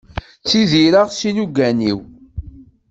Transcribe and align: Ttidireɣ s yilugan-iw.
Ttidireɣ 0.41 1.07
s 1.11 1.19
yilugan-iw. 1.25 1.99